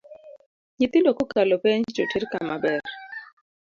[0.79, 2.83] Nyithindo kokalo penj toter kama ber